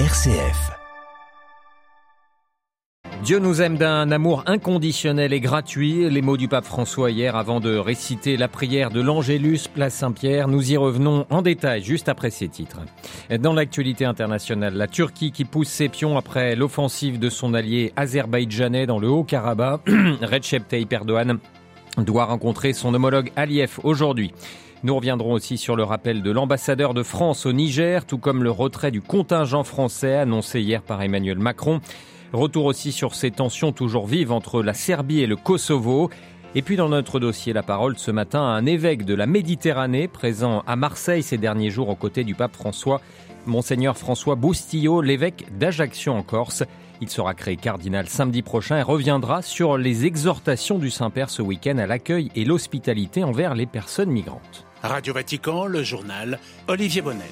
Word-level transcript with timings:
RCF. 0.00 0.72
Dieu 3.22 3.38
nous 3.38 3.62
aime 3.62 3.76
d'un 3.76 4.10
amour 4.10 4.42
inconditionnel 4.46 5.32
et 5.32 5.38
gratuit. 5.38 6.10
Les 6.10 6.20
mots 6.20 6.36
du 6.36 6.48
pape 6.48 6.64
François 6.64 7.12
hier 7.12 7.36
avant 7.36 7.60
de 7.60 7.76
réciter 7.76 8.36
la 8.36 8.48
prière 8.48 8.90
de 8.90 9.00
l'Angélus, 9.00 9.68
place 9.72 9.94
Saint-Pierre. 9.94 10.48
Nous 10.48 10.72
y 10.72 10.76
revenons 10.76 11.26
en 11.30 11.42
détail 11.42 11.84
juste 11.84 12.08
après 12.08 12.30
ces 12.30 12.48
titres. 12.48 12.80
Dans 13.38 13.52
l'actualité 13.52 14.04
internationale, 14.04 14.74
la 14.74 14.88
Turquie 14.88 15.30
qui 15.30 15.44
pousse 15.44 15.68
ses 15.68 15.88
pions 15.88 16.18
après 16.18 16.56
l'offensive 16.56 17.20
de 17.20 17.30
son 17.30 17.54
allié 17.54 17.92
azerbaïdjanais 17.94 18.86
dans 18.86 18.98
le 18.98 19.08
Haut-Karabakh, 19.08 19.82
Recep 20.22 20.66
Tayyip 20.66 20.92
Erdogan 20.92 21.38
doit 21.98 22.24
rencontrer 22.24 22.72
son 22.72 22.92
homologue 22.94 23.30
Aliyev 23.36 23.78
aujourd'hui. 23.84 24.32
Nous 24.84 24.94
reviendrons 24.94 25.32
aussi 25.32 25.56
sur 25.56 25.76
le 25.76 25.82
rappel 25.82 26.20
de 26.20 26.30
l'ambassadeur 26.30 26.92
de 26.92 27.02
France 27.02 27.46
au 27.46 27.54
Niger, 27.54 28.04
tout 28.04 28.18
comme 28.18 28.42
le 28.42 28.50
retrait 28.50 28.90
du 28.90 29.00
contingent 29.00 29.64
français 29.64 30.14
annoncé 30.14 30.60
hier 30.60 30.82
par 30.82 31.00
Emmanuel 31.00 31.38
Macron. 31.38 31.80
Retour 32.34 32.66
aussi 32.66 32.92
sur 32.92 33.14
ces 33.14 33.30
tensions 33.30 33.72
toujours 33.72 34.06
vives 34.06 34.30
entre 34.30 34.62
la 34.62 34.74
Serbie 34.74 35.20
et 35.20 35.26
le 35.26 35.36
Kosovo. 35.36 36.10
Et 36.54 36.60
puis 36.60 36.76
dans 36.76 36.90
notre 36.90 37.18
dossier, 37.18 37.54
la 37.54 37.62
parole 37.62 37.96
ce 37.96 38.10
matin 38.10 38.40
à 38.40 38.58
un 38.58 38.66
évêque 38.66 39.06
de 39.06 39.14
la 39.14 39.24
Méditerranée 39.24 40.06
présent 40.06 40.62
à 40.66 40.76
Marseille 40.76 41.22
ces 41.22 41.38
derniers 41.38 41.70
jours 41.70 41.88
aux 41.88 41.96
côtés 41.96 42.22
du 42.22 42.34
pape 42.34 42.54
François, 42.54 43.00
Monseigneur 43.46 43.96
François 43.96 44.34
Boustillot, 44.34 45.00
l'évêque 45.00 45.46
d'Ajaccio 45.58 46.12
en 46.12 46.22
Corse. 46.22 46.62
Il 47.00 47.08
sera 47.08 47.32
créé 47.32 47.56
cardinal 47.56 48.06
samedi 48.06 48.42
prochain 48.42 48.76
et 48.76 48.82
reviendra 48.82 49.40
sur 49.40 49.78
les 49.78 50.04
exhortations 50.04 50.78
du 50.78 50.90
Saint-Père 50.90 51.30
ce 51.30 51.40
week-end 51.40 51.78
à 51.78 51.86
l'accueil 51.86 52.30
et 52.36 52.44
l'hospitalité 52.44 53.24
envers 53.24 53.54
les 53.54 53.64
personnes 53.64 54.10
migrantes. 54.10 54.66
Radio 54.84 55.14
Vatican, 55.14 55.64
le 55.64 55.82
journal 55.82 56.38
Olivier 56.68 57.00
Bonnel. 57.00 57.24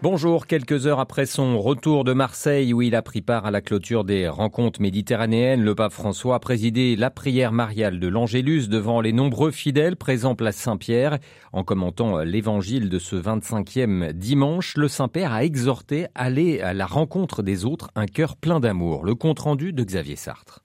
Bonjour, 0.00 0.46
quelques 0.46 0.86
heures 0.86 1.00
après 1.00 1.26
son 1.26 1.60
retour 1.60 2.02
de 2.04 2.14
Marseille 2.14 2.72
où 2.72 2.80
il 2.80 2.94
a 2.94 3.02
pris 3.02 3.20
part 3.20 3.44
à 3.44 3.50
la 3.50 3.60
clôture 3.60 4.04
des 4.04 4.28
rencontres 4.28 4.80
méditerranéennes, 4.80 5.62
le 5.62 5.74
pape 5.74 5.92
François 5.92 6.36
a 6.36 6.38
présidé 6.38 6.96
la 6.96 7.10
prière 7.10 7.52
mariale 7.52 8.00
de 8.00 8.08
l'Angélus 8.08 8.68
devant 8.68 9.02
les 9.02 9.12
nombreux 9.12 9.50
fidèles 9.50 9.96
présents 9.96 10.34
place 10.34 10.56
Saint-Pierre. 10.56 11.18
En 11.52 11.62
commentant 11.62 12.20
l'évangile 12.20 12.88
de 12.88 12.98
ce 12.98 13.16
25e 13.16 14.12
dimanche, 14.14 14.78
le 14.78 14.88
Saint-Père 14.88 15.34
a 15.34 15.44
exhorté 15.44 16.06
à 16.14 16.24
aller 16.24 16.62
à 16.62 16.72
la 16.72 16.86
rencontre 16.86 17.42
des 17.42 17.66
autres, 17.66 17.90
un 17.96 18.06
cœur 18.06 18.36
plein 18.36 18.60
d'amour. 18.60 19.04
Le 19.04 19.14
compte 19.14 19.40
rendu 19.40 19.74
de 19.74 19.84
Xavier 19.84 20.16
Sartre. 20.16 20.64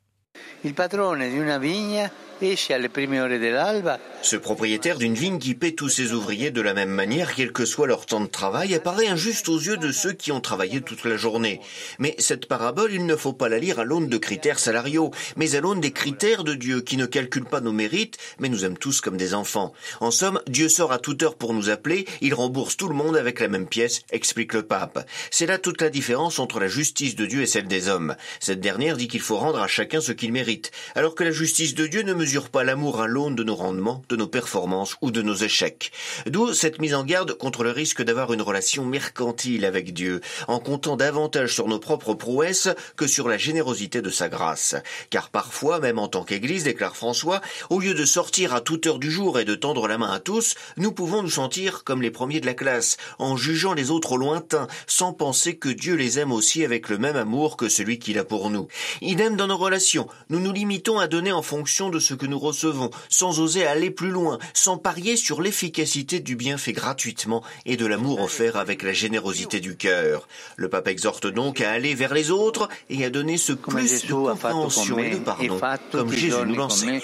Il 0.63 0.73
di 0.73 1.37
una 1.37 1.59
Ce 4.21 4.35
propriétaire 4.35 4.99
d'une 4.99 5.15
vigne 5.15 5.39
qui 5.39 5.55
paie 5.55 5.71
tous 5.71 5.89
ses 5.89 6.13
ouvriers 6.13 6.51
de 6.51 6.61
la 6.61 6.75
même 6.75 6.89
manière, 6.89 7.33
quel 7.33 7.51
que 7.51 7.65
soit 7.65 7.87
leur 7.87 8.05
temps 8.05 8.21
de 8.21 8.27
travail, 8.27 8.75
apparaît 8.75 9.07
injuste 9.07 9.49
aux 9.49 9.57
yeux 9.57 9.77
de 9.77 9.91
ceux 9.91 10.13
qui 10.13 10.31
ont 10.31 10.39
travaillé 10.39 10.81
toute 10.81 11.03
la 11.03 11.17
journée. 11.17 11.61
Mais 11.97 12.13
cette 12.19 12.45
parabole, 12.45 12.93
il 12.93 13.07
ne 13.07 13.15
faut 13.15 13.33
pas 13.33 13.49
la 13.49 13.57
lire 13.57 13.79
à 13.79 13.85
l'aune 13.85 14.07
de 14.07 14.17
critères 14.17 14.59
salariaux, 14.59 15.11
mais 15.35 15.55
à 15.55 15.61
l'aune 15.61 15.81
des 15.81 15.91
critères 15.91 16.43
de 16.43 16.53
Dieu, 16.53 16.81
qui 16.81 16.97
ne 16.97 17.07
calcule 17.07 17.45
pas 17.45 17.59
nos 17.61 17.71
mérites, 17.71 18.17
mais 18.39 18.49
nous 18.49 18.65
aime 18.65 18.77
tous 18.77 19.01
comme 19.01 19.17
des 19.17 19.33
enfants. 19.33 19.73
En 19.99 20.11
somme, 20.11 20.39
Dieu 20.47 20.69
sort 20.69 20.91
à 20.91 20.99
toute 20.99 21.23
heure 21.23 21.35
pour 21.35 21.55
nous 21.55 21.69
appeler, 21.69 22.05
il 22.21 22.35
rembourse 22.35 22.77
tout 22.77 22.87
le 22.87 22.95
monde 22.95 23.17
avec 23.17 23.39
la 23.39 23.47
même 23.47 23.67
pièce, 23.67 24.01
explique 24.11 24.53
le 24.53 24.63
pape. 24.63 25.07
C'est 25.31 25.47
là 25.47 25.57
toute 25.57 25.81
la 25.81 25.89
différence 25.89 26.37
entre 26.37 26.59
la 26.59 26.67
justice 26.67 27.15
de 27.15 27.25
Dieu 27.25 27.41
et 27.41 27.47
celle 27.47 27.67
des 27.67 27.89
hommes. 27.89 28.15
Cette 28.39 28.59
dernière 28.59 28.97
dit 28.97 29.07
qu'il 29.07 29.21
faut 29.21 29.37
rendre 29.37 29.59
à 29.59 29.67
chacun 29.67 30.01
ce 30.01 30.11
qu'il 30.11 30.31
mérite, 30.31 30.71
alors 30.93 31.15
que 31.15 31.23
la 31.23 31.31
justice 31.31 31.73
de 31.73 31.87
Dieu 31.87 32.03
ne 32.03 32.13
mesure 32.13 32.26
pas 32.49 32.63
l'amour 32.63 33.01
à 33.01 33.07
l'aune 33.07 33.35
de 33.35 33.43
nos 33.43 33.55
rendements, 33.55 34.03
de 34.09 34.15
nos 34.15 34.27
performances 34.27 34.95
ou 35.01 35.11
de 35.11 35.21
nos 35.21 35.35
échecs. 35.35 35.91
D'où 36.25 36.53
cette 36.53 36.79
mise 36.79 36.93
en 36.93 37.03
garde 37.03 37.33
contre 37.33 37.63
le 37.63 37.71
risque 37.71 38.01
d'avoir 38.01 38.33
une 38.33 38.41
relation 38.41 38.85
mercantile 38.85 39.65
avec 39.65 39.93
Dieu, 39.93 40.21
en 40.47 40.59
comptant 40.59 40.97
davantage 40.97 41.53
sur 41.53 41.67
nos 41.67 41.79
propres 41.79 42.13
prouesses 42.13 42.69
que 42.95 43.07
sur 43.07 43.27
la 43.27 43.37
générosité 43.37 44.01
de 44.01 44.09
sa 44.09 44.29
grâce. 44.29 44.75
Car 45.09 45.29
parfois, 45.29 45.79
même 45.79 45.99
en 45.99 46.07
tant 46.07 46.23
qu'Église, 46.23 46.65
déclare 46.65 46.95
François, 46.95 47.41
au 47.69 47.79
lieu 47.79 47.93
de 47.93 48.05
sortir 48.05 48.53
à 48.53 48.61
toute 48.61 48.85
heure 48.87 48.99
du 48.99 49.09
jour 49.09 49.39
et 49.39 49.45
de 49.45 49.55
tendre 49.55 49.87
la 49.87 49.97
main 49.97 50.11
à 50.11 50.19
tous, 50.19 50.55
nous 50.75 50.91
pouvons 50.91 51.23
nous 51.23 51.29
sentir 51.29 51.83
comme 51.83 52.01
les 52.01 52.11
premiers 52.11 52.41
de 52.41 52.45
la 52.45 52.53
classe, 52.53 52.97
en 53.19 53.37
jugeant 53.37 53.73
les 53.73 53.89
autres 53.89 54.13
au 54.13 54.17
lointain, 54.17 54.67
sans 54.85 55.13
penser 55.13 55.57
que 55.57 55.69
Dieu 55.69 55.95
les 55.95 56.19
aime 56.19 56.31
aussi 56.31 56.65
avec 56.65 56.89
le 56.89 56.97
même 56.97 57.15
amour 57.15 57.55
que 57.55 57.69
celui 57.69 57.99
qu'il 57.99 58.19
a 58.19 58.25
pour 58.25 58.49
nous. 58.49 58.67
Idem 59.01 59.37
dans 59.37 59.47
nos 59.47 59.57
relations, 59.57 60.07
nous 60.29 60.39
nous 60.39 60.51
limitons 60.51 60.99
à 60.99 61.07
donner 61.07 61.31
en 61.31 61.41
fonction 61.41 61.89
de 61.89 61.99
ce 61.99 62.13
que 62.17 62.25
nous 62.25 62.39
recevons, 62.39 62.89
sans 63.09 63.39
oser 63.39 63.65
aller 63.65 63.91
plus 63.91 64.09
loin, 64.09 64.39
sans 64.53 64.77
parier 64.77 65.15
sur 65.15 65.41
l'efficacité 65.41 66.19
du 66.19 66.35
bienfait 66.35 66.73
gratuitement 66.73 67.43
et 67.65 67.77
de 67.77 67.85
l'amour 67.85 68.21
offert 68.21 68.57
avec 68.57 68.83
la 68.83 68.93
générosité 68.93 69.59
du 69.59 69.77
cœur. 69.77 70.27
Le 70.55 70.69
pape 70.69 70.87
exhorte 70.87 71.27
donc 71.27 71.61
à 71.61 71.71
aller 71.71 71.95
vers 71.95 72.13
les 72.13 72.31
autres 72.31 72.69
et 72.89 73.05
à 73.05 73.09
donner 73.09 73.37
ce 73.37 73.53
plus 73.53 74.05
de 74.05 74.13
compréhension 74.13 74.99
et 74.99 75.11
de 75.11 75.15
pardon, 75.17 75.59
comme 75.91 76.11
Jésus 76.11 76.35
nous 76.45 76.55
l'enseigne. 76.55 77.01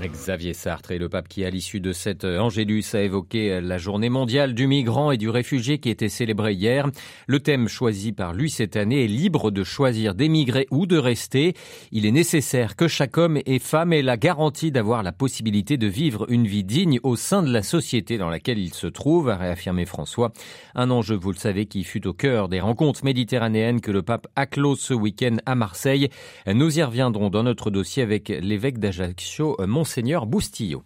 Xavier 0.00 0.54
Sartre 0.54 0.92
et 0.92 0.98
le 0.98 1.08
pape 1.08 1.28
qui, 1.28 1.44
à 1.44 1.50
l'issue 1.50 1.80
de 1.80 1.92
cette 1.92 2.24
Angélus, 2.24 2.94
a 2.94 3.02
évoqué 3.02 3.60
la 3.60 3.78
journée 3.78 4.08
mondiale 4.08 4.54
du 4.54 4.66
migrant 4.66 5.10
et 5.10 5.16
du 5.16 5.28
réfugié 5.28 5.78
qui 5.78 5.90
était 5.90 6.08
célébrée 6.08 6.54
hier. 6.54 6.88
Le 7.26 7.40
thème 7.40 7.68
choisi 7.68 8.12
par 8.12 8.32
lui 8.32 8.50
cette 8.50 8.76
année 8.76 9.04
est 9.04 9.08
libre 9.08 9.50
de 9.50 9.64
choisir 9.64 10.14
d'émigrer 10.14 10.66
ou 10.70 10.86
de 10.86 10.96
rester. 10.96 11.54
Il 11.92 12.06
est 12.06 12.10
nécessaire 12.12 12.76
que 12.76 12.88
chaque 12.88 13.18
homme 13.18 13.38
et 13.46 13.58
femme 13.58 13.92
ait 13.92 14.02
la 14.02 14.16
garantie 14.16 14.72
d'avoir 14.72 15.02
la 15.02 15.12
possibilité 15.12 15.76
de 15.76 15.86
vivre 15.86 16.26
une 16.30 16.46
vie 16.46 16.64
digne 16.64 16.98
au 17.02 17.16
sein 17.16 17.42
de 17.42 17.52
la 17.52 17.62
société 17.62 18.18
dans 18.18 18.30
laquelle 18.30 18.58
il 18.58 18.74
se 18.74 18.86
trouve, 18.86 19.28
a 19.28 19.36
réaffirmé 19.36 19.84
François. 19.86 20.32
Un 20.74 20.90
enjeu, 20.90 21.16
vous 21.16 21.32
le 21.32 21.36
savez, 21.36 21.66
qui 21.66 21.84
fut 21.84 22.06
au 22.06 22.12
cœur 22.12 22.48
des 22.48 22.60
rencontres 22.60 23.04
méditerranéennes 23.04 23.80
que 23.80 23.90
le 23.90 24.02
pape 24.02 24.26
a 24.36 24.46
clos 24.46 24.76
ce 24.76 24.94
week-end 24.94 25.36
à 25.46 25.54
Marseille. 25.54 26.08
Nous 26.46 26.78
y 26.78 26.82
reviendrons 26.82 27.30
dans 27.30 27.42
notre 27.42 27.70
dossier 27.70 28.02
avec 28.02 28.28
l'évêque 28.28 28.78
d'Ajaccio, 28.78 29.56
Monseigneur 29.82 30.26
Boustillot. 30.26 30.84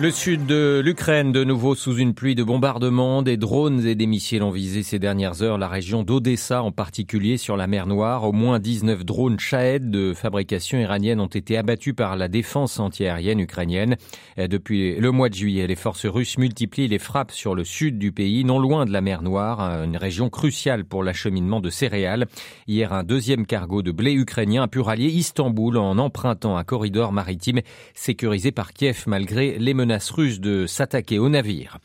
Le 0.00 0.10
sud 0.10 0.46
de 0.46 0.80
l'Ukraine, 0.82 1.30
de 1.30 1.44
nouveau 1.44 1.74
sous 1.74 1.98
une 1.98 2.14
pluie 2.14 2.34
de 2.34 2.42
bombardements, 2.42 3.20
des 3.20 3.36
drones 3.36 3.86
et 3.86 3.94
des 3.94 4.06
missiles 4.06 4.42
ont 4.42 4.50
visé 4.50 4.82
ces 4.82 4.98
dernières 4.98 5.42
heures 5.42 5.58
la 5.58 5.68
région 5.68 6.04
d'Odessa, 6.04 6.62
en 6.62 6.72
particulier 6.72 7.36
sur 7.36 7.54
la 7.58 7.66
mer 7.66 7.86
Noire. 7.86 8.24
Au 8.24 8.32
moins 8.32 8.60
19 8.60 9.04
drones 9.04 9.38
Shahed 9.38 9.90
de 9.90 10.14
fabrication 10.14 10.78
iranienne 10.78 11.20
ont 11.20 11.26
été 11.26 11.58
abattus 11.58 11.94
par 11.94 12.16
la 12.16 12.28
défense 12.28 12.80
antiaérienne 12.80 13.40
ukrainienne. 13.40 13.98
Depuis 14.38 14.96
le 14.98 15.10
mois 15.10 15.28
de 15.28 15.34
juillet, 15.34 15.66
les 15.66 15.76
forces 15.76 16.06
russes 16.06 16.38
multiplient 16.38 16.88
les 16.88 16.98
frappes 16.98 17.32
sur 17.32 17.54
le 17.54 17.64
sud 17.64 17.98
du 17.98 18.10
pays, 18.10 18.42
non 18.42 18.58
loin 18.58 18.86
de 18.86 18.92
la 18.92 19.02
mer 19.02 19.20
Noire, 19.20 19.60
une 19.84 19.98
région 19.98 20.30
cruciale 20.30 20.86
pour 20.86 21.04
l'acheminement 21.04 21.60
de 21.60 21.68
céréales. 21.68 22.24
Hier, 22.66 22.94
un 22.94 23.04
deuxième 23.04 23.44
cargo 23.44 23.82
de 23.82 23.92
blé 23.92 24.14
ukrainien 24.14 24.62
a 24.62 24.68
pu 24.68 24.80
rallier 24.80 25.08
Istanbul 25.08 25.76
en 25.76 25.98
empruntant 25.98 26.56
un 26.56 26.64
corridor 26.64 27.12
maritime 27.12 27.60
sécurisé 27.92 28.50
par 28.50 28.72
Kiev 28.72 29.04
malgré 29.06 29.58
les 29.58 29.74
menaces 29.74 29.89
menace 29.90 30.38
de 30.38 30.66
s'attaquer 30.66 31.18
au 31.18 31.28
navire. 31.28 31.78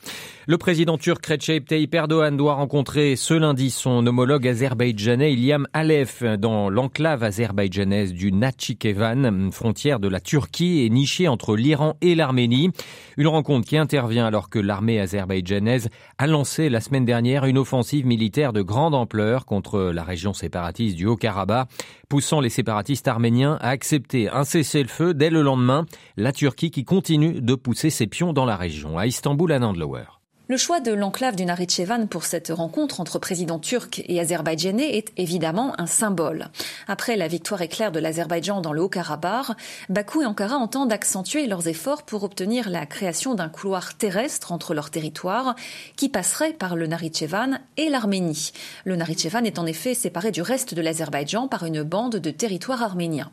Le 0.47 0.59
président 0.59 0.99
turc 0.99 1.25
Recep 1.25 1.67
Tayyip 1.67 1.95
Erdogan 1.95 2.37
doit 2.37 2.53
rencontrer 2.53 3.15
ce 3.15 3.33
lundi 3.33 3.71
son 3.71 4.05
homologue 4.05 4.47
azerbaïdjanais 4.47 5.33
Iliam 5.33 5.67
Alef 5.73 6.21
dans 6.21 6.69
l'enclave 6.69 7.23
azerbaïdjanaise 7.23 8.13
du 8.13 8.31
Nachikevan, 8.31 9.49
frontière 9.51 9.99
de 9.99 10.07
la 10.07 10.19
Turquie 10.19 10.81
et 10.85 10.91
nichée 10.91 11.27
entre 11.27 11.55
l'Iran 11.55 11.97
et 12.01 12.13
l'Arménie. 12.13 12.69
Une 13.17 13.25
rencontre 13.25 13.67
qui 13.67 13.75
intervient 13.75 14.27
alors 14.27 14.49
que 14.49 14.59
l'armée 14.59 14.99
azerbaïdjanaise 14.99 15.89
a 16.19 16.27
lancé 16.27 16.69
la 16.69 16.79
semaine 16.79 17.05
dernière 17.05 17.45
une 17.45 17.57
offensive 17.57 18.05
militaire 18.05 18.53
de 18.53 18.61
grande 18.61 18.93
ampleur 18.93 19.47
contre 19.47 19.79
la 19.79 20.03
région 20.03 20.33
séparatiste 20.33 20.95
du 20.95 21.07
Haut-Karabakh, 21.07 21.69
poussant 22.07 22.39
les 22.39 22.49
séparatistes 22.49 23.07
arméniens 23.07 23.57
à 23.61 23.69
accepter 23.69 24.29
un 24.29 24.43
cessez-le-feu 24.43 25.15
dès 25.15 25.31
le 25.31 25.41
lendemain. 25.41 25.87
La 26.17 26.31
Turquie 26.31 26.69
qui 26.69 26.83
continue 26.83 27.41
de 27.41 27.55
pousser 27.55 27.89
dans 28.33 28.45
la 28.45 28.55
région. 28.55 28.97
À 28.97 29.05
Istanbul, 29.05 29.51
à 29.51 29.59
Nandlower. 29.59 30.14
Le 30.47 30.57
choix 30.57 30.79
de 30.79 30.91
l'enclave 30.91 31.35
du 31.35 31.43
Nakhitchevan 31.43 32.07
pour 32.07 32.23
cette 32.23 32.49
rencontre 32.49 33.01
entre 33.01 33.17
présidents 33.17 33.57
turcs 33.57 34.03
et 34.05 34.19
azerbaïdjanais 34.19 34.95
est 34.95 35.11
évidemment 35.17 35.73
un 35.79 35.87
symbole. 35.87 36.49
Après 36.87 37.15
la 37.15 37.27
victoire 37.27 37.63
éclair 37.63 37.91
de 37.91 37.99
l'Azerbaïdjan 37.99 38.61
dans 38.61 38.71
le 38.71 38.83
Haut-Karabakh, 38.83 39.57
Bakou 39.89 40.21
et 40.21 40.25
Ankara 40.27 40.57
entendent 40.57 40.93
accentuer 40.93 41.47
leurs 41.47 41.67
efforts 41.67 42.03
pour 42.03 42.21
obtenir 42.23 42.69
la 42.69 42.85
création 42.85 43.33
d'un 43.33 43.49
couloir 43.49 43.97
terrestre 43.97 44.51
entre 44.51 44.75
leurs 44.75 44.91
territoires 44.91 45.55
qui 45.95 46.09
passerait 46.09 46.53
par 46.53 46.75
le 46.75 46.85
Nakhitchevan 46.85 47.57
et 47.77 47.89
l'Arménie. 47.89 48.51
Le 48.83 48.95
Nakhitchevan 48.95 49.47
est 49.47 49.57
en 49.57 49.65
effet 49.65 49.95
séparé 49.95 50.29
du 50.29 50.43
reste 50.43 50.75
de 50.75 50.81
l'Azerbaïdjan 50.83 51.47
par 51.47 51.63
une 51.63 51.81
bande 51.81 52.17
de 52.17 52.29
territoires 52.29 52.83
arméniens. 52.83 53.31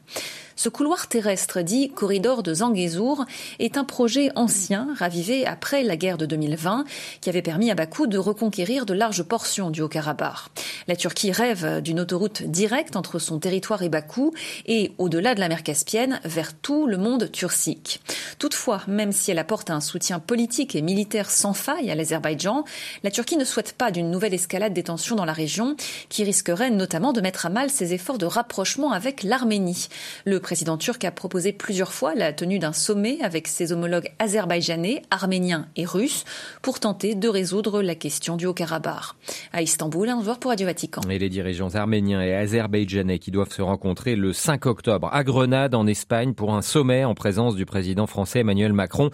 Ce 0.56 0.68
couloir 0.68 1.08
terrestre 1.08 1.62
dit 1.62 1.90
corridor 1.90 2.42
de 2.42 2.54
Zangezur 2.54 3.24
est 3.58 3.76
un 3.76 3.84
projet 3.84 4.30
ancien, 4.36 4.88
ravivé 4.96 5.46
après 5.46 5.82
la 5.82 5.96
guerre 5.96 6.18
de 6.18 6.26
2020, 6.26 6.84
qui 7.20 7.30
avait 7.30 7.42
permis 7.42 7.70
à 7.70 7.74
Bakou 7.74 8.06
de 8.06 8.18
reconquérir 8.18 8.86
de 8.86 8.94
larges 8.94 9.22
portions 9.22 9.70
du 9.70 9.82
Haut-Karabakh. 9.82 10.50
La 10.88 10.96
Turquie 10.96 11.32
rêve 11.32 11.80
d'une 11.80 12.00
autoroute 12.00 12.42
directe 12.42 12.96
entre 12.96 13.18
son 13.18 13.38
territoire 13.38 13.82
et 13.82 13.88
Bakou 13.88 14.32
et 14.66 14.92
au-delà 14.98 15.34
de 15.34 15.40
la 15.40 15.48
mer 15.48 15.62
Caspienne 15.62 16.20
vers 16.24 16.54
tout 16.54 16.86
le 16.86 16.96
monde 16.96 17.30
turcique. 17.30 18.00
Toutefois, 18.38 18.82
même 18.86 19.12
si 19.12 19.30
elle 19.30 19.38
apporte 19.38 19.70
un 19.70 19.80
soutien 19.80 20.18
politique 20.18 20.74
et 20.74 20.82
militaire 20.82 21.30
sans 21.30 21.54
faille 21.54 21.90
à 21.90 21.94
l'Azerbaïdjan, 21.94 22.64
la 23.02 23.10
Turquie 23.10 23.36
ne 23.36 23.44
souhaite 23.44 23.72
pas 23.72 23.90
d'une 23.90 24.10
nouvelle 24.10 24.34
escalade 24.34 24.72
des 24.72 24.82
tensions 24.82 25.16
dans 25.16 25.24
la 25.24 25.32
région 25.32 25.76
qui 26.08 26.24
risquerait 26.24 26.70
notamment 26.70 27.12
de 27.12 27.20
mettre 27.20 27.46
à 27.46 27.50
mal 27.50 27.70
ses 27.70 27.94
efforts 27.94 28.18
de 28.18 28.26
rapprochement 28.26 28.92
avec 28.92 29.22
l'Arménie. 29.22 29.88
Le 30.24 30.40
président 30.40 30.76
turc 30.76 31.04
a 31.04 31.10
proposé 31.10 31.52
plusieurs 31.52 31.92
fois 31.92 32.14
la 32.14 32.32
tenue 32.32 32.58
d'un 32.58 32.72
sommet 32.72 33.18
avec 33.22 33.48
ses 33.48 33.72
homologues 33.72 34.10
azerbaïdjanais, 34.18 35.02
arméniens 35.10 35.68
et 35.76 35.84
russes 35.84 36.24
pour 36.62 36.80
de 36.92 37.28
résoudre 37.28 37.80
la 37.80 37.94
question 37.94 38.36
du 38.36 38.44
Haut-Karabakh. 38.44 39.14
À 39.52 39.62
Istanbul, 39.62 40.10
un 40.10 40.22
joueur 40.22 40.38
pour 40.38 40.50
Radio 40.50 40.66
Vatican. 40.66 41.00
Et 41.08 41.18
les 41.18 41.30
dirigeants 41.30 41.74
arméniens 41.74 42.20
et 42.20 42.34
azerbaïdjanais 42.34 43.18
qui 43.18 43.30
doivent 43.30 43.52
se 43.52 43.62
rencontrer 43.62 44.14
le 44.14 44.34
5 44.34 44.66
octobre 44.66 45.08
à 45.10 45.24
Grenade 45.24 45.74
en 45.74 45.86
Espagne 45.86 46.34
pour 46.34 46.54
un 46.54 46.60
sommet 46.60 47.04
en 47.04 47.14
présence 47.14 47.56
du 47.56 47.64
président 47.64 48.06
français 48.06 48.40
Emmanuel 48.40 48.74
Macron, 48.74 49.10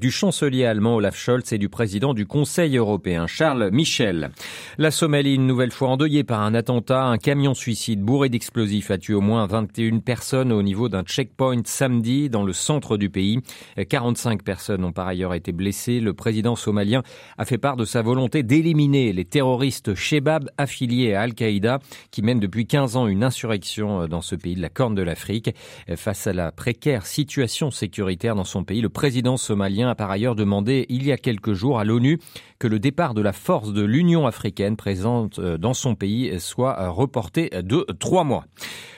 du 0.00 0.10
chancelier 0.10 0.64
allemand 0.64 0.96
Olaf 0.96 1.16
Scholz 1.16 1.52
et 1.52 1.58
du 1.58 1.68
président 1.68 2.14
du 2.14 2.26
Conseil 2.26 2.76
européen 2.76 3.28
Charles 3.28 3.70
Michel. 3.70 4.30
La 4.76 4.90
Somalie, 4.90 5.36
une 5.36 5.46
nouvelle 5.46 5.70
fois 5.70 5.90
endeuillée 5.90 6.24
par 6.24 6.40
un 6.40 6.54
attentat, 6.54 7.04
un 7.04 7.18
camion 7.18 7.54
suicide 7.54 8.00
bourré 8.02 8.28
d'explosifs 8.28 8.90
a 8.90 8.98
tué 8.98 9.14
au 9.14 9.20
moins 9.20 9.46
21 9.46 10.00
personnes 10.00 10.50
au 10.50 10.62
niveau 10.62 10.88
d'un 10.88 11.04
checkpoint 11.04 11.62
samedi 11.64 12.28
dans 12.28 12.42
le 12.42 12.52
centre 12.52 12.96
du 12.96 13.08
pays. 13.08 13.38
45 13.88 14.42
personnes 14.42 14.84
ont 14.84 14.92
par 14.92 15.06
ailleurs 15.06 15.34
été 15.34 15.52
blessées. 15.52 16.00
Le 16.00 16.12
président 16.12 16.56
somalien 16.56 17.02
a 17.38 17.44
fait 17.44 17.58
part 17.58 17.76
de 17.76 17.84
sa 17.84 18.02
volonté 18.02 18.42
d'éliminer 18.42 19.12
les 19.12 19.24
terroristes 19.24 19.94
Shebab 19.94 20.50
affiliés 20.58 21.14
à 21.14 21.22
Al-Qaïda 21.22 21.78
qui 22.10 22.22
mènent 22.22 22.40
depuis 22.40 22.66
15 22.66 22.96
ans 22.96 23.06
une 23.06 23.24
insurrection 23.24 24.06
dans 24.06 24.22
ce 24.22 24.34
pays 24.34 24.54
de 24.54 24.62
la 24.62 24.68
Corne 24.68 24.94
de 24.94 25.02
l'Afrique. 25.02 25.54
Face 25.96 26.26
à 26.26 26.32
la 26.32 26.52
précaire 26.52 27.06
situation 27.06 27.70
sécuritaire 27.70 28.34
dans 28.34 28.44
son 28.44 28.64
pays, 28.64 28.80
le 28.80 28.88
président 28.88 29.36
somalien 29.36 29.90
a 29.90 29.94
par 29.94 30.10
ailleurs 30.10 30.34
demandé 30.34 30.86
il 30.88 31.04
y 31.04 31.12
a 31.12 31.16
quelques 31.16 31.52
jours 31.52 31.78
à 31.78 31.84
l'ONU 31.84 32.18
que 32.58 32.68
le 32.68 32.78
départ 32.78 33.14
de 33.14 33.22
la 33.22 33.32
force 33.32 33.72
de 33.72 33.82
l'Union 33.82 34.26
africaine 34.26 34.76
présente 34.76 35.40
dans 35.40 35.74
son 35.74 35.94
pays 35.94 36.38
soit 36.40 36.88
reporté 36.88 37.50
de 37.50 37.86
trois 37.98 38.24
mois. 38.24 38.44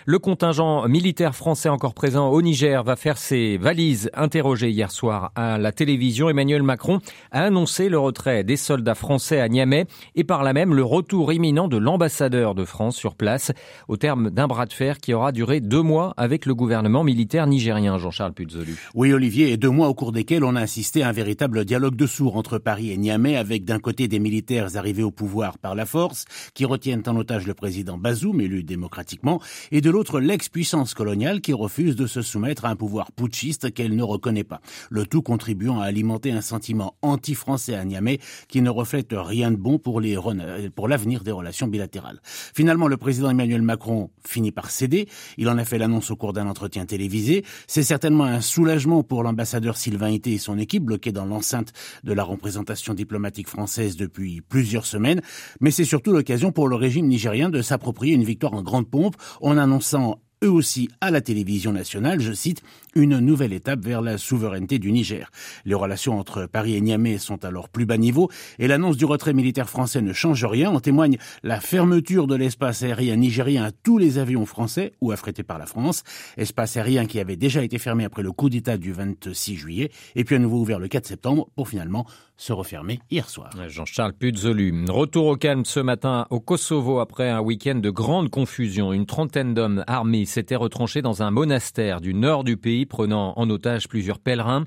Le 0.04 0.18
contingent 0.18 0.88
militaire 0.88 1.36
français 1.36 1.68
encore 1.68 1.94
présent 1.94 2.28
au 2.28 2.42
Niger 2.42 2.82
va 2.82 2.96
faire 2.96 3.16
ses 3.16 3.56
valises. 3.56 4.10
Interrogé 4.14 4.68
hier 4.68 4.90
soir 4.90 5.30
à 5.36 5.58
la 5.58 5.70
télévision, 5.70 6.28
Emmanuel 6.28 6.64
Macron 6.64 6.98
a 7.30 7.44
annoncé 7.44 7.88
le 7.88 8.00
des 8.44 8.56
soldats 8.56 8.94
français 8.94 9.40
à 9.40 9.48
Niamey 9.48 9.86
et 10.14 10.24
par 10.24 10.42
là 10.42 10.52
même 10.52 10.74
le 10.74 10.84
retour 10.84 11.32
imminent 11.32 11.68
de 11.68 11.76
l'ambassadeur 11.76 12.54
de 12.54 12.64
France 12.64 12.96
sur 12.96 13.14
place 13.14 13.52
au 13.88 13.96
terme 13.96 14.30
d'un 14.30 14.46
bras 14.46 14.66
de 14.66 14.72
fer 14.72 14.98
qui 14.98 15.14
aura 15.14 15.32
duré 15.32 15.60
deux 15.60 15.82
mois 15.82 16.12
avec 16.16 16.46
le 16.46 16.54
gouvernement 16.54 17.04
militaire 17.04 17.46
nigérien. 17.46 17.98
Jean-Charles 17.98 18.32
Puzolu. 18.34 18.76
Oui, 18.94 19.12
Olivier, 19.12 19.52
et 19.52 19.56
deux 19.56 19.70
mois 19.70 19.88
au 19.88 19.94
cours 19.94 20.12
desquels 20.12 20.44
on 20.44 20.56
a 20.56 20.60
assisté 20.60 21.02
à 21.02 21.08
un 21.08 21.12
véritable 21.12 21.64
dialogue 21.64 21.96
de 21.96 22.06
sourds 22.06 22.36
entre 22.36 22.58
Paris 22.58 22.90
et 22.92 22.96
Niamey 22.96 23.36
avec 23.36 23.64
d'un 23.64 23.78
côté 23.78 24.08
des 24.08 24.18
militaires 24.18 24.76
arrivés 24.76 25.02
au 25.02 25.10
pouvoir 25.10 25.58
par 25.58 25.74
la 25.74 25.86
force 25.86 26.24
qui 26.54 26.64
retiennent 26.64 27.02
en 27.06 27.16
otage 27.16 27.46
le 27.46 27.54
président 27.54 27.98
Bazoum 27.98 28.40
élu 28.40 28.62
démocratiquement 28.62 29.40
et 29.70 29.80
de 29.80 29.90
l'autre 29.90 30.20
l'ex-puissance 30.20 30.94
coloniale 30.94 31.40
qui 31.40 31.52
refuse 31.52 31.96
de 31.96 32.06
se 32.06 32.22
soumettre 32.22 32.64
à 32.64 32.68
un 32.68 32.76
pouvoir 32.76 33.12
putschiste 33.12 33.72
qu'elle 33.72 33.96
ne 33.96 34.02
reconnaît 34.02 34.44
pas. 34.44 34.60
Le 34.90 35.06
tout 35.06 35.22
contribuant 35.22 35.80
à 35.80 35.84
alimenter 35.86 36.32
un 36.32 36.40
sentiment 36.40 36.94
anti-français 37.02 37.74
à 37.74 37.84
Niamey 37.84 38.01
qui 38.48 38.62
ne 38.62 38.70
reflète 38.70 39.12
rien 39.12 39.50
de 39.50 39.56
bon 39.56 39.78
pour 39.78 40.00
l'avenir 40.00 41.22
des 41.22 41.30
relations 41.30 41.66
bilatérales. 41.66 42.20
Finalement, 42.24 42.88
le 42.88 42.96
président 42.96 43.30
Emmanuel 43.30 43.62
Macron 43.62 44.10
finit 44.26 44.52
par 44.52 44.70
céder. 44.70 45.08
Il 45.36 45.48
en 45.48 45.58
a 45.58 45.64
fait 45.64 45.78
l'annonce 45.78 46.10
au 46.10 46.16
cours 46.16 46.32
d'un 46.32 46.46
entretien 46.46 46.86
télévisé. 46.86 47.44
C'est 47.66 47.82
certainement 47.82 48.24
un 48.24 48.40
soulagement 48.40 49.02
pour 49.02 49.22
l'ambassadeur 49.22 49.76
Sylvain 49.76 50.10
Ité 50.10 50.32
et 50.32 50.38
son 50.38 50.58
équipe 50.58 50.84
bloqués 50.84 51.12
dans 51.12 51.26
l'enceinte 51.26 51.72
de 52.04 52.12
la 52.12 52.24
représentation 52.24 52.94
diplomatique 52.94 53.48
française 53.48 53.96
depuis 53.96 54.40
plusieurs 54.40 54.86
semaines. 54.86 55.20
Mais 55.60 55.70
c'est 55.70 55.84
surtout 55.84 56.12
l'occasion 56.12 56.52
pour 56.52 56.68
le 56.68 56.76
régime 56.76 57.06
nigérien 57.06 57.50
de 57.50 57.62
s'approprier 57.62 58.14
une 58.14 58.24
victoire 58.24 58.54
en 58.54 58.62
grande 58.62 58.88
pompe 58.88 59.16
en 59.40 59.56
annonçant 59.58 60.20
eux 60.42 60.50
aussi 60.50 60.88
à 61.00 61.10
la 61.10 61.20
télévision 61.20 61.72
nationale, 61.72 62.20
je 62.20 62.32
cite, 62.32 62.62
une 62.94 63.18
nouvelle 63.18 63.52
étape 63.52 63.80
vers 63.80 64.02
la 64.02 64.18
souveraineté 64.18 64.78
du 64.78 64.92
Niger. 64.92 65.30
Les 65.64 65.74
relations 65.74 66.18
entre 66.18 66.46
Paris 66.46 66.76
et 66.76 66.80
Niamey 66.80 67.18
sont 67.18 67.44
alors 67.44 67.68
plus 67.68 67.86
bas 67.86 67.96
niveau 67.96 68.30
et 68.58 68.68
l'annonce 68.68 68.96
du 68.96 69.04
retrait 69.04 69.32
militaire 69.32 69.70
français 69.70 70.02
ne 70.02 70.12
change 70.12 70.44
rien. 70.44 70.70
En 70.70 70.80
témoigne 70.80 71.16
la 71.42 71.60
fermeture 71.60 72.26
de 72.26 72.34
l'espace 72.34 72.82
aérien 72.82 73.16
nigérien 73.16 73.64
à 73.64 73.72
tous 73.72 73.98
les 73.98 74.18
avions 74.18 74.46
français 74.46 74.92
ou 75.00 75.12
affrétés 75.12 75.42
par 75.42 75.58
la 75.58 75.66
France. 75.66 76.02
Espace 76.36 76.76
aérien 76.76 77.06
qui 77.06 77.20
avait 77.20 77.36
déjà 77.36 77.62
été 77.62 77.78
fermé 77.78 78.04
après 78.04 78.22
le 78.22 78.32
coup 78.32 78.50
d'État 78.50 78.76
du 78.76 78.92
26 78.92 79.56
juillet 79.56 79.90
et 80.14 80.24
puis 80.24 80.36
à 80.36 80.38
nouveau 80.38 80.60
ouvert 80.60 80.78
le 80.78 80.88
4 80.88 81.06
septembre 81.06 81.48
pour 81.54 81.68
finalement 81.68 82.06
se 82.42 82.52
refermer 82.52 82.98
hier 83.08 83.28
soir. 83.28 83.50
Jean-Charles 83.68 84.14
Puzolu. 84.14 84.84
Retour 84.88 85.26
au 85.26 85.36
calme 85.36 85.64
ce 85.64 85.78
matin 85.78 86.26
au 86.30 86.40
Kosovo 86.40 86.98
après 86.98 87.30
un 87.30 87.40
week-end 87.40 87.76
de 87.76 87.88
grande 87.88 88.30
confusion. 88.30 88.92
Une 88.92 89.06
trentaine 89.06 89.54
d'hommes 89.54 89.84
armés 89.86 90.24
s'étaient 90.24 90.56
retranchés 90.56 91.02
dans 91.02 91.22
un 91.22 91.30
monastère 91.30 92.00
du 92.00 92.14
nord 92.14 92.42
du 92.42 92.56
pays 92.56 92.84
prenant 92.84 93.32
en 93.36 93.48
otage 93.48 93.86
plusieurs 93.86 94.18
pèlerins. 94.18 94.64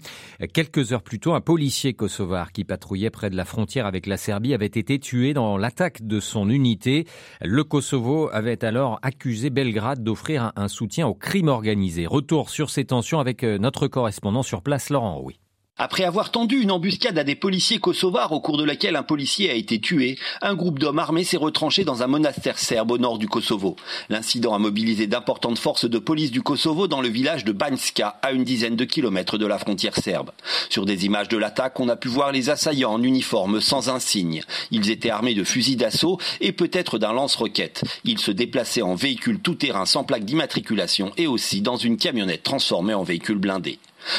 Quelques 0.54 0.94
heures 0.94 1.04
plus 1.04 1.20
tôt, 1.20 1.34
un 1.34 1.42
policier 1.42 1.94
kosovar 1.94 2.54
qui 2.54 2.64
patrouillait 2.64 3.10
près 3.10 3.30
de 3.30 3.36
la 3.36 3.44
frontière 3.44 3.86
avec 3.86 4.06
la 4.06 4.16
Serbie 4.16 4.54
avait 4.54 4.68
été 4.68 4.98
tué 4.98 5.34
dans 5.34 5.58
l'attaque 5.58 6.02
de 6.02 6.22
son 6.22 6.50
unité. 6.50 7.06
Le 7.42 7.66
Kosovo 7.66 8.30
avait 8.32 8.64
alors 8.64 9.00
accusé 9.02 9.50
Belgrade 9.50 10.02
d'offrir 10.02 10.54
un 10.56 10.70
soutien 10.70 11.08
au 11.08 11.14
crime 11.14 11.50
organisé. 11.50 12.08
Retour 12.08 12.50
sur 12.50 12.70
ces 12.70 12.86
tensions 12.86 13.20
avec 13.20 13.44
notre 13.44 13.90
correspondant 13.90 14.44
sur 14.44 14.62
place, 14.62 14.90
Laurent 14.90 15.18
Rouy. 15.18 15.40
Après 15.78 16.06
avoir 16.06 16.32
tendu 16.32 16.62
une 16.62 16.72
embuscade 16.72 17.20
à 17.20 17.26
des 17.26 17.36
policiers 17.36 17.80
kosovars 17.80 18.32
au 18.32 18.40
cours 18.40 18.56
de 18.56 18.64
laquelle 18.64 18.96
un 18.96 19.04
policier 19.04 19.52
a 19.52 19.56
été 19.56 19.82
tué, 19.82 20.18
un 20.42 20.56
groupe 20.56 20.80
d'hommes 20.80 21.00
armés 21.00 21.26
s'est 21.26 21.36
retranché 21.36 21.84
dans 21.84 22.02
un 22.02 22.08
monastère 22.08 22.58
serbe 22.58 22.92
au 22.92 22.98
nord 22.98 23.18
du 23.18 23.28
Kosovo. 23.28 23.76
L'incident 24.08 24.54
a 24.54 24.58
mobilisé 24.58 25.06
d'importantes 25.06 25.60
forces 25.60 25.84
de 25.84 26.00
police 26.00 26.32
du 26.32 26.42
Kosovo 26.42 26.88
dans 26.88 27.02
le 27.02 27.10
village 27.10 27.44
de 27.44 27.52
Banjska, 27.52 28.20
à 28.22 28.32
une 28.32 28.46
dizaine 28.46 28.78
de 28.78 28.86
kilomètres 28.86 29.38
de 29.38 29.46
la 29.46 29.60
frontière 29.60 29.98
serbe. 29.98 30.32
Sur 30.70 30.86
des 30.86 31.06
images 31.06 31.28
de 31.28 31.36
l'attaque, 31.36 31.78
on 31.82 31.90
a 31.90 31.98
pu 31.98 32.08
voir 32.08 32.32
les 32.32 32.50
assaillants 32.50 32.94
en 32.94 33.04
uniforme 33.04 33.60
sans 33.60 33.90
insigne. 33.90 34.44
Ils 34.72 34.90
étaient 34.90 35.10
armés 35.10 35.34
de 35.34 35.44
fusils 35.44 35.76
d'assaut 35.76 36.22
et 36.40 36.54
peut-être 36.54 37.00
d'un 37.00 37.12
lance-roquette. 37.12 37.84
Ils 38.06 38.20
se 38.20 38.32
déplaçaient 38.32 38.82
en 38.82 38.96
véhicule 38.96 39.42
tout-terrain 39.42 39.86
sans 39.86 40.06
plaque 40.06 40.24
d'immatriculation 40.24 41.12
et 41.18 41.28
aussi 41.28 41.60
dans 41.60 41.76
une 41.76 41.98
camionnette 41.98 42.44
transformée 42.44 42.94
en 42.94 43.04
véhicule 43.04 43.40
blindé. 43.40 43.78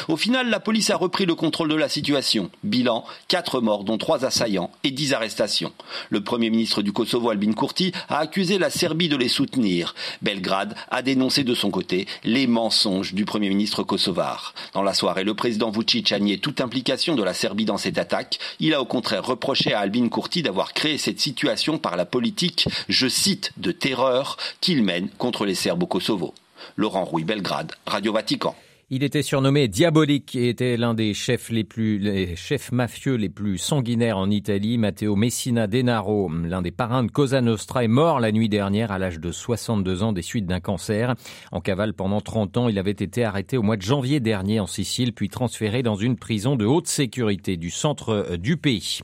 Au 0.08 0.16
final, 0.16 0.50
la 0.50 0.60
police 0.60 0.90
a 0.90 0.96
repris 0.96 1.26
le 1.26 1.34
contrôle 1.34 1.68
de 1.68 1.74
la 1.74 1.88
situation. 1.88 2.50
Bilan, 2.64 3.04
quatre 3.28 3.60
morts, 3.60 3.84
dont 3.84 3.98
trois 3.98 4.24
assaillants, 4.24 4.70
et 4.84 4.90
dix 4.90 5.12
arrestations. 5.12 5.72
Le 6.10 6.22
premier 6.22 6.50
ministre 6.50 6.82
du 6.82 6.92
Kosovo, 6.92 7.30
Albin 7.30 7.52
Kurti, 7.52 7.92
a 8.08 8.18
accusé 8.18 8.58
la 8.58 8.70
Serbie 8.70 9.08
de 9.08 9.16
les 9.16 9.28
soutenir. 9.28 9.94
Belgrade 10.22 10.74
a 10.90 11.02
dénoncé 11.02 11.44
de 11.44 11.54
son 11.54 11.70
côté 11.70 12.06
les 12.24 12.46
mensonges 12.46 13.14
du 13.14 13.24
premier 13.24 13.48
ministre 13.48 13.82
kosovar. 13.82 14.54
Dans 14.74 14.82
la 14.82 14.94
soirée, 14.94 15.24
le 15.24 15.34
président 15.34 15.70
Vucic 15.70 16.12
a 16.12 16.18
nié 16.18 16.38
toute 16.38 16.60
implication 16.60 17.14
de 17.14 17.22
la 17.22 17.34
Serbie 17.34 17.64
dans 17.64 17.78
cette 17.78 17.98
attaque. 17.98 18.38
Il 18.60 18.74
a 18.74 18.80
au 18.80 18.86
contraire 18.86 19.24
reproché 19.24 19.72
à 19.72 19.80
Albin 19.80 20.08
Kurti 20.08 20.42
d'avoir 20.42 20.74
créé 20.74 20.98
cette 20.98 21.20
situation 21.20 21.78
par 21.78 21.96
la 21.96 22.04
politique, 22.04 22.68
je 22.88 23.08
cite, 23.08 23.52
de 23.56 23.72
terreur 23.72 24.36
qu'il 24.60 24.82
mène 24.82 25.08
contre 25.18 25.44
les 25.44 25.54
Serbes 25.54 25.82
au 25.82 25.86
Kosovo. 25.86 26.34
Laurent 26.76 27.04
Rouy, 27.04 27.24
Belgrade, 27.24 27.72
Radio 27.86 28.12
Vatican. 28.12 28.56
Il 28.88 29.02
était 29.02 29.22
surnommé 29.22 29.66
Diabolique 29.66 30.36
et 30.36 30.48
était 30.48 30.76
l'un 30.76 30.94
des 30.94 31.12
chefs 31.12 31.50
les 31.50 31.64
plus, 31.64 31.98
les 31.98 32.36
chefs 32.36 32.70
mafieux 32.70 33.16
les 33.16 33.28
plus 33.28 33.58
sanguinaires 33.58 34.16
en 34.16 34.30
Italie. 34.30 34.78
Matteo 34.78 35.16
Messina 35.16 35.66
Denaro, 35.66 36.30
l'un 36.44 36.62
des 36.62 36.70
parrains 36.70 37.02
de 37.02 37.10
Cosa 37.10 37.40
Nostra, 37.40 37.82
est 37.82 37.88
mort 37.88 38.20
la 38.20 38.30
nuit 38.30 38.48
dernière 38.48 38.92
à 38.92 39.00
l'âge 39.00 39.18
de 39.18 39.32
62 39.32 40.04
ans 40.04 40.12
des 40.12 40.22
suites 40.22 40.46
d'un 40.46 40.60
cancer. 40.60 41.16
En 41.50 41.60
cavale 41.60 41.94
pendant 41.94 42.20
30 42.20 42.58
ans, 42.58 42.68
il 42.68 42.78
avait 42.78 42.92
été 42.92 43.24
arrêté 43.24 43.56
au 43.56 43.62
mois 43.62 43.76
de 43.76 43.82
janvier 43.82 44.20
dernier 44.20 44.60
en 44.60 44.68
Sicile, 44.68 45.12
puis 45.12 45.30
transféré 45.30 45.82
dans 45.82 45.96
une 45.96 46.14
prison 46.14 46.54
de 46.54 46.64
haute 46.64 46.86
sécurité 46.86 47.56
du 47.56 47.70
centre 47.70 48.36
du 48.36 48.56
pays. 48.56 49.00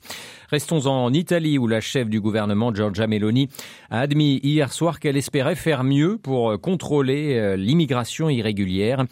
Restons 0.49 0.87
en 0.87 1.13
Italie 1.13 1.59
où 1.59 1.67
la 1.67 1.81
chef 1.81 2.09
du 2.09 2.21
gouvernement, 2.21 2.73
Giorgia 2.73 3.09
Meloni, 3.09 3.49
a 3.91 4.01
admis 4.01 4.39
hier 4.45 4.73
soir 4.73 5.01
qu'elle 5.01 5.17
espérait 5.17 5.57
faire 5.57 5.83
mieux 5.83 6.19
pour 6.19 6.61
contrôler 6.61 7.57
l'immigration 7.57 8.29
irrégulière. 8.29 9.07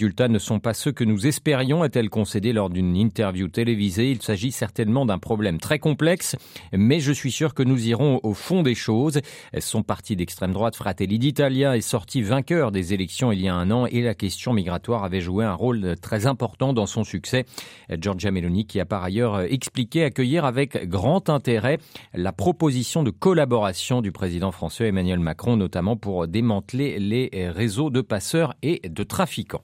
Résultats 0.00 0.28
ne 0.28 0.38
sont 0.38 0.60
pas 0.60 0.72
ceux 0.72 0.92
que 0.92 1.04
nous 1.04 1.26
espérions, 1.26 1.82
a-t-elle 1.82 2.08
concédé 2.08 2.54
lors 2.54 2.70
d'une 2.70 2.96
interview 2.96 3.48
télévisée. 3.48 4.10
Il 4.10 4.22
s'agit 4.22 4.50
certainement 4.50 5.04
d'un 5.04 5.18
problème 5.18 5.58
très 5.58 5.78
complexe, 5.78 6.36
mais 6.72 7.00
je 7.00 7.12
suis 7.12 7.30
sûr 7.30 7.52
que 7.52 7.62
nous 7.62 7.86
irons 7.86 8.18
au 8.22 8.32
fond 8.32 8.62
des 8.62 8.74
choses. 8.74 9.20
Son 9.58 9.82
parti 9.82 10.16
d'extrême 10.16 10.52
droite, 10.54 10.74
Fratelli 10.74 11.18
d'Italia, 11.18 11.76
est 11.76 11.82
sorti 11.82 12.22
vainqueur 12.22 12.72
des 12.72 12.94
élections 12.94 13.30
il 13.30 13.42
y 13.42 13.48
a 13.48 13.54
un 13.54 13.70
an 13.70 13.84
et 13.84 14.00
la 14.00 14.14
question 14.14 14.54
migratoire 14.54 15.04
avait 15.04 15.20
joué 15.20 15.44
un 15.44 15.52
rôle 15.52 15.96
très 16.00 16.24
important 16.24 16.72
dans 16.72 16.86
son 16.86 17.04
succès. 17.04 17.44
Giorgia 17.90 18.30
Meloni 18.30 18.64
qui 18.64 18.80
a 18.80 18.86
par 18.86 19.04
ailleurs 19.04 19.42
expliqué 19.42 20.04
accueillir 20.04 20.46
avec 20.46 20.88
grand 20.88 21.28
intérêt 21.28 21.76
la 22.14 22.32
proposition 22.32 23.02
de 23.02 23.10
collaboration 23.10 24.00
du 24.00 24.12
président 24.12 24.50
François 24.50 24.86
Emmanuel 24.86 25.20
Macron, 25.20 25.58
notamment 25.58 25.98
pour 25.98 26.26
démanteler 26.26 26.98
les 26.98 27.28
réseaux 27.50 27.90
de 27.90 28.00
passeurs 28.00 28.54
et 28.62 28.80
de 28.88 29.02
trafiquants. 29.02 29.60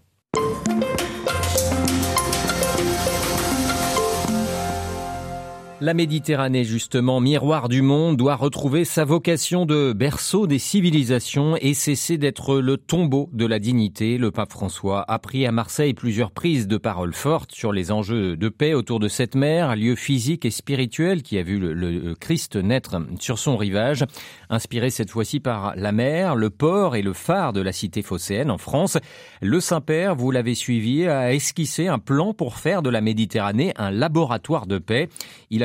La 5.82 5.92
Méditerranée, 5.92 6.64
justement, 6.64 7.20
miroir 7.20 7.68
du 7.68 7.82
monde, 7.82 8.16
doit 8.16 8.36
retrouver 8.36 8.86
sa 8.86 9.04
vocation 9.04 9.66
de 9.66 9.92
berceau 9.92 10.46
des 10.46 10.58
civilisations 10.58 11.54
et 11.60 11.74
cesser 11.74 12.16
d'être 12.16 12.56
le 12.60 12.78
tombeau 12.78 13.28
de 13.34 13.44
la 13.44 13.58
dignité. 13.58 14.16
Le 14.16 14.30
pape 14.30 14.52
François 14.52 15.04
a 15.06 15.18
pris 15.18 15.44
à 15.44 15.52
Marseille 15.52 15.92
plusieurs 15.92 16.30
prises 16.30 16.66
de 16.66 16.78
paroles 16.78 17.12
fortes 17.12 17.52
sur 17.52 17.72
les 17.72 17.92
enjeux 17.92 18.38
de 18.38 18.48
paix 18.48 18.72
autour 18.72 19.00
de 19.00 19.08
cette 19.08 19.34
mer, 19.34 19.76
lieu 19.76 19.96
physique 19.96 20.46
et 20.46 20.50
spirituel 20.50 21.22
qui 21.22 21.36
a 21.36 21.42
vu 21.42 21.58
le, 21.58 22.14
Christ 22.14 22.56
naître 22.56 22.96
sur 23.20 23.38
son 23.38 23.58
rivage. 23.58 24.02
Inspiré 24.48 24.88
cette 24.88 25.10
fois-ci 25.10 25.40
par 25.40 25.76
la 25.76 25.92
mer, 25.92 26.36
le 26.36 26.48
port 26.48 26.96
et 26.96 27.02
le 27.02 27.12
phare 27.12 27.52
de 27.52 27.60
la 27.60 27.72
cité 27.72 28.00
phocéenne 28.00 28.50
en 28.50 28.56
France, 28.56 28.96
le 29.42 29.60
Saint-Père, 29.60 30.14
vous 30.14 30.30
l'avez 30.30 30.54
suivi, 30.54 31.06
a 31.06 31.34
esquissé 31.34 31.86
un 31.86 31.98
plan 31.98 32.32
pour 32.32 32.56
faire 32.56 32.80
de 32.80 32.88
la 32.88 33.02
Méditerranée 33.02 33.74
un 33.76 33.90
laboratoire 33.90 34.66
de 34.66 34.78
paix. 34.78 35.10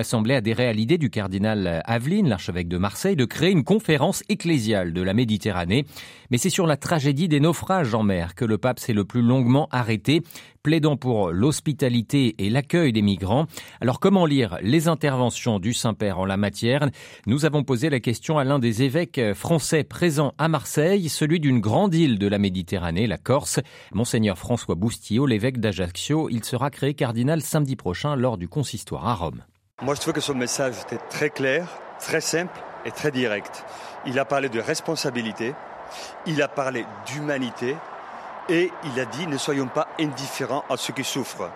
Semblé 0.03 0.35
adhérer 0.35 0.67
à 0.67 0.73
l'idée 0.73 0.97
du 0.97 1.09
cardinal 1.09 1.81
Aveline, 1.85 2.29
l'archevêque 2.29 2.67
de 2.67 2.77
Marseille, 2.77 3.15
de 3.15 3.25
créer 3.25 3.51
une 3.51 3.63
conférence 3.63 4.23
ecclésiale 4.29 4.93
de 4.93 5.01
la 5.01 5.13
Méditerranée. 5.13 5.85
Mais 6.29 6.37
c'est 6.37 6.49
sur 6.49 6.67
la 6.67 6.77
tragédie 6.77 7.27
des 7.27 7.39
naufrages 7.39 7.93
en 7.93 8.03
mer 8.03 8.35
que 8.35 8.45
le 8.45 8.57
pape 8.57 8.79
s'est 8.79 8.93
le 8.93 9.03
plus 9.03 9.21
longuement 9.21 9.67
arrêté, 9.71 10.21
plaidant 10.63 10.95
pour 10.95 11.31
l'hospitalité 11.31 12.35
et 12.37 12.49
l'accueil 12.49 12.93
des 12.93 13.01
migrants. 13.01 13.47
Alors 13.81 13.99
comment 13.99 14.25
lire 14.25 14.57
les 14.61 14.87
interventions 14.87 15.59
du 15.59 15.73
Saint-Père 15.73 16.19
en 16.19 16.25
la 16.25 16.37
matière? 16.37 16.89
Nous 17.25 17.45
avons 17.45 17.63
posé 17.63 17.89
la 17.89 17.99
question 17.99 18.37
à 18.37 18.43
l'un 18.43 18.59
des 18.59 18.83
évêques 18.83 19.33
français 19.33 19.83
présents 19.83 20.33
à 20.37 20.47
Marseille, 20.47 21.09
celui 21.09 21.39
d'une 21.39 21.59
grande 21.59 21.95
île 21.95 22.19
de 22.19 22.27
la 22.27 22.37
Méditerranée, 22.37 23.07
la 23.07 23.17
Corse, 23.17 23.59
monseigneur 23.93 24.37
François 24.37 24.75
Boustillot, 24.75 25.25
l'évêque 25.25 25.59
d'Ajaccio. 25.59 26.29
Il 26.29 26.43
sera 26.43 26.69
créé 26.69 26.93
cardinal 26.93 27.41
samedi 27.41 27.75
prochain 27.75 28.15
lors 28.15 28.37
du 28.37 28.47
consistoire 28.47 29.07
à 29.07 29.15
Rome. 29.15 29.43
Moi, 29.81 29.95
je 29.95 30.01
trouve 30.01 30.13
que 30.13 30.21
son 30.21 30.35
message 30.35 30.75
était 30.79 31.01
très 31.09 31.31
clair, 31.31 31.65
très 31.99 32.21
simple 32.21 32.53
et 32.85 32.91
très 32.91 33.09
direct. 33.09 33.65
Il 34.05 34.19
a 34.19 34.25
parlé 34.25 34.47
de 34.47 34.59
responsabilité, 34.59 35.55
il 36.27 36.39
a 36.43 36.47
parlé 36.47 36.85
d'humanité 37.07 37.75
et 38.47 38.71
il 38.83 38.99
a 38.99 39.05
dit 39.05 39.25
ne 39.25 39.39
soyons 39.39 39.65
pas 39.65 39.87
indifférents 39.99 40.63
à 40.69 40.77
ceux 40.77 40.93
qui 40.93 41.03
souffrent. 41.03 41.49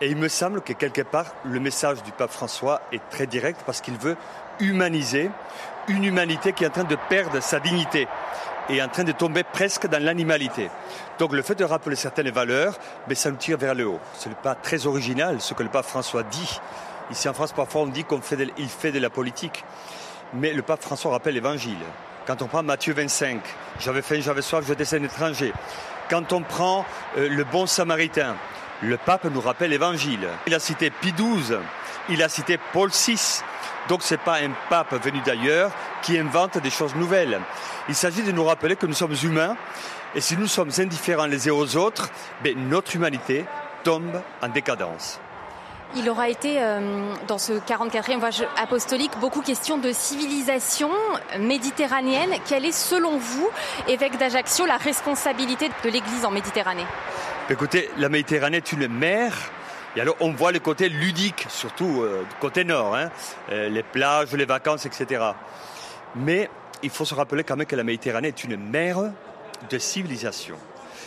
Et 0.00 0.08
il 0.08 0.16
me 0.16 0.26
semble 0.26 0.60
que 0.60 0.72
quelque 0.72 1.02
part, 1.02 1.26
le 1.44 1.60
message 1.60 2.02
du 2.02 2.10
pape 2.10 2.32
François 2.32 2.82
est 2.90 3.02
très 3.10 3.28
direct 3.28 3.60
parce 3.64 3.80
qu'il 3.80 3.96
veut 3.96 4.16
humaniser 4.58 5.30
une 5.86 6.02
humanité 6.02 6.52
qui 6.52 6.64
est 6.64 6.68
en 6.68 6.70
train 6.70 6.84
de 6.84 6.98
perdre 7.08 7.40
sa 7.40 7.60
dignité 7.60 8.08
et 8.68 8.82
en 8.82 8.88
train 8.88 9.04
de 9.04 9.12
tomber 9.12 9.44
presque 9.44 9.86
dans 9.86 10.02
l'animalité. 10.02 10.68
Donc 11.20 11.32
le 11.32 11.42
fait 11.42 11.54
de 11.54 11.64
rappeler 11.64 11.94
certaines 11.94 12.30
valeurs, 12.30 12.76
mais 13.06 13.14
ça 13.14 13.30
nous 13.30 13.36
tire 13.36 13.56
vers 13.56 13.76
le 13.76 13.86
haut. 13.86 14.00
Ce 14.14 14.28
n'est 14.28 14.34
pas 14.34 14.56
très 14.56 14.86
original 14.86 15.40
ce 15.40 15.54
que 15.54 15.62
le 15.62 15.68
pape 15.68 15.86
François 15.86 16.24
dit. 16.24 16.60
Ici 17.10 17.28
en 17.28 17.32
France, 17.32 17.52
parfois 17.52 17.82
on 17.82 17.86
dit 17.86 18.04
qu'il 18.04 18.20
fait, 18.68 18.92
de, 18.92 18.98
la 18.98 19.10
politique. 19.10 19.64
Mais 20.34 20.52
le 20.52 20.62
pape 20.62 20.82
François 20.82 21.12
rappelle 21.12 21.34
l'évangile. 21.34 21.78
Quand 22.26 22.42
on 22.42 22.46
prend 22.46 22.62
Matthieu 22.62 22.92
25, 22.92 23.40
j'avais 23.80 24.02
faim, 24.02 24.20
j'avais 24.20 24.42
soif, 24.42 24.64
je 24.68 24.74
descends 24.74 25.02
étranger. 25.02 25.52
Quand 26.10 26.32
on 26.32 26.42
prend 26.42 26.84
euh, 27.16 27.28
le 27.28 27.44
bon 27.44 27.66
samaritain, 27.66 28.36
le 28.82 28.98
pape 28.98 29.24
nous 29.24 29.40
rappelle 29.40 29.70
l'évangile. 29.70 30.28
Il 30.46 30.54
a 30.54 30.58
cité 30.58 30.90
Pie 30.90 31.12
XII, 31.12 31.58
il 32.10 32.22
a 32.22 32.28
cité 32.28 32.58
Paul 32.72 32.90
VI. 32.90 33.40
Donc 33.88 34.02
ce 34.02 34.14
n'est 34.14 34.18
pas 34.18 34.40
un 34.40 34.50
pape 34.68 35.02
venu 35.02 35.20
d'ailleurs 35.24 35.70
qui 36.02 36.18
invente 36.18 36.58
des 36.58 36.70
choses 36.70 36.94
nouvelles. 36.94 37.40
Il 37.88 37.94
s'agit 37.94 38.22
de 38.22 38.32
nous 38.32 38.44
rappeler 38.44 38.76
que 38.76 38.84
nous 38.84 38.92
sommes 38.92 39.16
humains 39.22 39.56
et 40.14 40.20
si 40.20 40.36
nous 40.36 40.46
sommes 40.46 40.70
indifférents 40.78 41.26
les 41.26 41.48
uns 41.48 41.52
aux 41.52 41.76
autres, 41.76 42.10
ben, 42.42 42.54
notre 42.68 42.94
humanité 42.96 43.46
tombe 43.82 44.20
en 44.42 44.48
décadence. 44.48 45.20
Il 45.96 46.08
aura 46.10 46.28
été, 46.28 46.62
euh, 46.62 47.14
dans 47.26 47.38
ce 47.38 47.54
44e 47.54 48.18
voyage 48.18 48.44
apostolique, 48.60 49.12
beaucoup 49.20 49.40
question 49.40 49.78
de 49.78 49.90
civilisation 49.92 50.90
méditerranéenne. 51.38 52.30
Quelle 52.46 52.66
est, 52.66 52.72
selon 52.72 53.16
vous, 53.16 53.48
évêque 53.88 54.18
d'Ajaccio, 54.18 54.66
la 54.66 54.76
responsabilité 54.76 55.70
de 55.82 55.88
l'Église 55.88 56.26
en 56.26 56.30
Méditerranée? 56.30 56.84
Écoutez, 57.48 57.88
la 57.96 58.10
Méditerranée 58.10 58.58
est 58.58 58.72
une 58.72 58.86
mer. 58.88 59.34
Et 59.96 60.00
alors, 60.02 60.16
on 60.20 60.32
voit 60.32 60.52
le 60.52 60.58
côté 60.58 60.90
ludique, 60.90 61.46
surtout 61.48 62.02
euh, 62.02 62.22
du 62.28 62.36
côté 62.38 62.64
nord, 62.64 62.94
hein, 62.94 63.08
euh, 63.50 63.70
les 63.70 63.82
plages, 63.82 64.32
les 64.34 64.44
vacances, 64.44 64.84
etc. 64.84 65.24
Mais 66.14 66.50
il 66.82 66.90
faut 66.90 67.06
se 67.06 67.14
rappeler 67.14 67.44
quand 67.44 67.56
même 67.56 67.66
que 67.66 67.76
la 67.76 67.84
Méditerranée 67.84 68.28
est 68.28 68.44
une 68.44 68.58
mer 68.58 68.98
de 69.70 69.78
civilisation. 69.78 70.56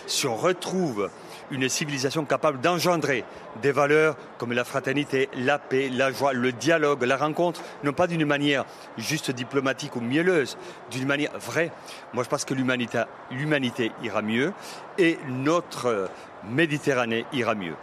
Si 0.07 0.25
on 0.25 0.35
retrouve 0.35 1.09
une 1.51 1.69
civilisation 1.69 2.25
capable 2.25 2.59
d'engendrer 2.61 3.23
des 3.61 3.71
valeurs 3.71 4.15
comme 4.37 4.53
la 4.53 4.63
fraternité, 4.63 5.29
la 5.35 5.59
paix, 5.59 5.89
la 5.89 6.11
joie, 6.11 6.33
le 6.33 6.51
dialogue, 6.51 7.03
la 7.03 7.17
rencontre, 7.17 7.61
non 7.83 7.93
pas 7.93 8.07
d'une 8.07 8.25
manière 8.25 8.65
juste 8.97 9.31
diplomatique 9.31 9.95
ou 9.95 10.01
mielleuse, 10.01 10.57
d'une 10.91 11.07
manière 11.07 11.37
vraie. 11.37 11.71
Moi, 12.13 12.23
je 12.23 12.29
pense 12.29 12.45
que 12.45 12.53
l'humanité 12.53 13.91
ira 14.01 14.21
mieux 14.21 14.53
et 14.97 15.17
notre 15.27 16.09
Méditerranée 16.49 17.25
ira 17.33 17.53
mieux. 17.53 17.75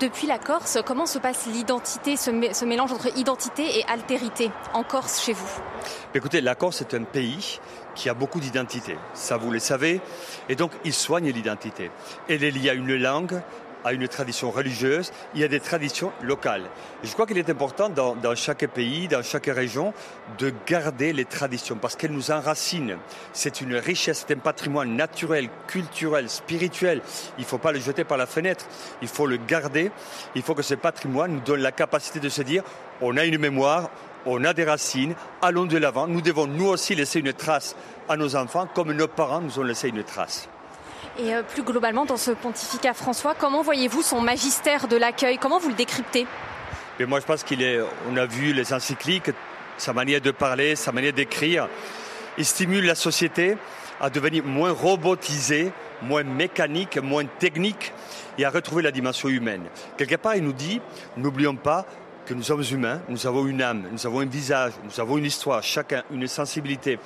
Depuis 0.00 0.26
la 0.26 0.38
Corse, 0.38 0.78
comment 0.86 1.04
se 1.04 1.18
passe 1.18 1.46
l'identité, 1.46 2.16
ce, 2.16 2.64
mélange 2.64 2.92
entre 2.92 3.14
identité 3.18 3.78
et 3.78 3.84
altérité 3.84 4.50
en 4.72 4.84
Corse 4.84 5.22
chez 5.22 5.34
vous? 5.34 5.60
Écoutez, 6.14 6.40
la 6.40 6.54
Corse 6.54 6.80
est 6.80 6.94
un 6.94 7.02
pays 7.02 7.60
qui 7.94 8.08
a 8.08 8.14
beaucoup 8.14 8.40
d'identité, 8.40 8.96
ça 9.12 9.36
vous 9.36 9.50
le 9.50 9.58
savez, 9.58 10.00
et 10.48 10.56
donc 10.56 10.72
il 10.86 10.94
soigne 10.94 11.30
l'identité. 11.30 11.90
Et 12.30 12.36
il 12.36 12.62
y 12.62 12.70
a 12.70 12.72
une 12.72 12.96
langue, 12.96 13.42
à 13.84 13.92
une 13.92 14.06
tradition 14.08 14.50
religieuse, 14.50 15.12
il 15.34 15.40
y 15.40 15.44
a 15.44 15.48
des 15.48 15.60
traditions 15.60 16.12
locales. 16.22 16.64
je 17.02 17.12
crois 17.12 17.26
qu'il 17.26 17.38
est 17.38 17.50
important 17.50 17.88
dans, 17.88 18.34
chaque 18.34 18.66
pays, 18.66 19.08
dans 19.08 19.22
chaque 19.22 19.46
région, 19.46 19.92
de 20.38 20.52
garder 20.66 21.12
les 21.12 21.24
traditions 21.24 21.76
parce 21.76 21.96
qu'elles 21.96 22.12
nous 22.12 22.30
enracinent. 22.30 22.96
C'est 23.32 23.60
une 23.60 23.74
richesse, 23.74 24.24
c'est 24.26 24.34
un 24.34 24.38
patrimoine 24.38 24.96
naturel, 24.96 25.48
culturel, 25.66 26.28
spirituel. 26.28 27.02
Il 27.38 27.42
ne 27.42 27.46
faut 27.46 27.58
pas 27.58 27.72
le 27.72 27.80
jeter 27.80 28.04
par 28.04 28.18
la 28.18 28.26
fenêtre, 28.26 28.66
il 29.00 29.08
faut 29.08 29.26
le 29.26 29.36
garder. 29.36 29.90
Il 30.34 30.42
faut 30.42 30.54
que 30.54 30.62
ce 30.62 30.74
patrimoine 30.74 31.32
nous 31.32 31.40
donne 31.40 31.60
la 31.60 31.72
capacité 31.72 32.20
de 32.20 32.28
se 32.28 32.42
dire, 32.42 32.62
on 33.00 33.16
a 33.16 33.24
une 33.24 33.38
mémoire, 33.38 33.90
on 34.26 34.44
a 34.44 34.54
des 34.54 34.64
racines, 34.64 35.14
allons 35.40 35.66
de 35.66 35.78
l'avant. 35.78 36.06
Nous 36.06 36.20
devons 36.20 36.46
nous 36.46 36.66
aussi 36.66 36.94
laisser 36.94 37.20
une 37.20 37.32
trace 37.32 37.76
à 38.08 38.16
nos 38.16 38.36
enfants 38.36 38.68
comme 38.72 38.92
nos 38.92 39.08
parents 39.08 39.40
nous 39.40 39.58
ont 39.58 39.64
laissé 39.64 39.88
une 39.88 40.04
trace. 40.04 40.48
Et 41.18 41.34
euh, 41.34 41.42
plus 41.42 41.62
globalement, 41.62 42.04
dans 42.04 42.16
ce 42.16 42.30
pontificat 42.30 42.94
François, 42.94 43.34
comment 43.34 43.62
voyez-vous 43.62 44.02
son 44.02 44.20
magistère 44.20 44.88
de 44.88 44.96
l'accueil? 44.96 45.38
Comment 45.38 45.58
vous 45.58 45.68
le 45.68 45.74
décryptez? 45.74 46.26
Mais 46.98 47.06
Moi, 47.06 47.20
je 47.20 47.26
pense 47.26 47.42
qu'il 47.42 47.62
est. 47.62 47.80
On 48.10 48.16
a 48.16 48.26
vu 48.26 48.52
les 48.52 48.72
encycliques, 48.72 49.30
sa 49.76 49.92
manière 49.92 50.20
de 50.20 50.30
parler, 50.30 50.76
sa 50.76 50.92
manière 50.92 51.12
d'écrire. 51.12 51.68
Il 52.38 52.44
stimule 52.44 52.86
la 52.86 52.94
société 52.94 53.56
à 54.00 54.10
devenir 54.10 54.44
moins 54.44 54.72
robotisée, 54.72 55.72
moins 56.02 56.24
mécanique, 56.24 56.98
moins 56.98 57.24
technique 57.24 57.92
et 58.38 58.44
à 58.44 58.50
retrouver 58.50 58.82
la 58.82 58.90
dimension 58.90 59.28
humaine. 59.28 59.64
Quelque 59.96 60.16
part, 60.16 60.36
il 60.36 60.44
nous 60.44 60.52
dit 60.52 60.80
n'oublions 61.16 61.56
pas 61.56 61.86
que 62.32 62.36
nous 62.38 62.44
sommes 62.44 62.64
humains, 62.72 63.02
nous 63.10 63.26
avons 63.26 63.46
une 63.46 63.60
âme, 63.60 63.84
nous 63.92 64.06
avons 64.06 64.20
un 64.20 64.26
visage, 64.26 64.72
nous 64.84 64.98
avons 65.00 65.18
une 65.18 65.26
histoire, 65.26 65.62
chacun 65.62 66.02
une 66.10 66.26
sensibilité. 66.26 66.98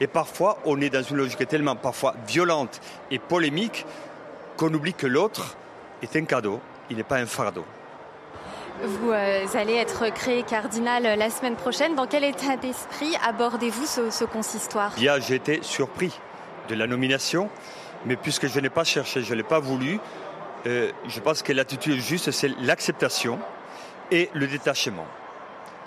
Et 0.00 0.06
parfois, 0.06 0.58
on 0.64 0.80
est 0.80 0.88
dans 0.88 1.02
une 1.02 1.18
logique 1.18 1.46
tellement 1.46 1.76
parfois 1.76 2.14
violente 2.26 2.80
et 3.10 3.18
polémique 3.18 3.84
qu'on 4.56 4.72
oublie 4.72 4.94
que 4.94 5.06
l'autre 5.06 5.58
est 6.00 6.16
un 6.16 6.24
cadeau, 6.24 6.60
il 6.88 6.96
n'est 6.96 7.02
pas 7.02 7.18
un 7.18 7.26
fardeau. 7.26 7.66
Vous 8.82 9.10
euh, 9.10 9.44
allez 9.52 9.74
être 9.74 10.10
créé 10.14 10.44
cardinal 10.44 11.02
la 11.02 11.28
semaine 11.28 11.56
prochaine. 11.56 11.94
Dans 11.94 12.06
quel 12.06 12.24
état 12.24 12.56
d'esprit 12.56 13.14
abordez-vous 13.22 13.84
ce, 13.84 14.24
consistoire? 14.24 14.92
J'ai 14.96 15.34
été 15.34 15.58
surpris 15.60 16.18
de 16.70 16.74
la 16.74 16.86
nomination, 16.86 17.50
mais 18.06 18.16
puisque 18.16 18.46
je 18.46 18.58
n'ai 18.60 18.70
pas 18.70 18.84
cherché, 18.84 19.22
je 19.22 19.32
ne 19.32 19.36
l'ai 19.36 19.42
pas 19.46 19.60
voulu, 19.60 20.00
euh, 20.66 20.90
je 21.06 21.20
pense 21.20 21.42
que 21.42 21.52
l'attitude 21.52 22.00
juste, 22.00 22.30
c'est 22.30 22.48
l'acceptation 22.62 23.38
et 24.10 24.30
le 24.34 24.46
détachement. 24.46 25.06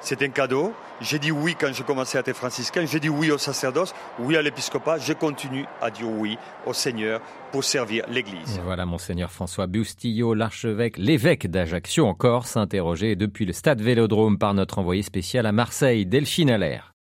c'est 0.02 0.22
un 0.22 0.30
cadeau. 0.30 0.74
J'ai 1.02 1.18
dit 1.20 1.32
oui 1.32 1.56
quand 1.60 1.74
je 1.74 1.84
commençais 1.84 2.18
à 2.18 2.22
être 2.22 2.34
franciscain, 2.34 2.86
j'ai 2.86 3.00
dit 3.00 3.10
oui 3.10 3.32
au 3.32 3.38
sacerdoce, 3.38 3.94
oui 4.20 4.38
à 4.38 4.42
l'épiscopat, 4.42 5.00
je 5.00 5.14
continue 5.14 5.66
à 5.82 5.90
dire 5.90 6.10
oui 6.10 6.38
au 6.66 6.74
Seigneur 6.74 7.22
pour 7.52 7.64
servir 7.64 8.06
l'Église. 8.10 8.60
Voilà, 8.64 8.86
monseigneur 8.86 9.32
François 9.32 9.68
Bustillo, 9.68 10.34
l'archevêque, 10.34 10.98
l'évêque 10.98 11.50
d'Ajaccio 11.50 12.06
en 12.06 12.14
Corse, 12.14 12.58
interrogé 12.58 13.16
depuis 13.16 13.46
le 13.46 13.54
stade 13.54 13.82
Vélodrome 13.82 14.38
par 14.38 14.54
notre 14.54 14.80
envoyé 14.80 15.04
spécial 15.04 15.46
à 15.46 15.52
Marseille, 15.52 16.06
Delphine 16.06 16.50
Allaire. 16.50 16.92